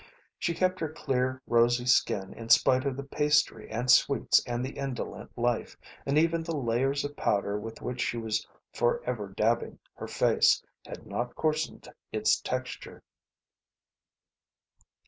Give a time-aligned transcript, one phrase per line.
[0.39, 4.71] She kept her clear, rosy skin in spite of the pastry and sweets and the
[4.71, 5.77] indolent life,
[6.07, 11.05] and even the layers of powder with which she was forever dabbing her face had
[11.05, 13.03] not coarsened its texture.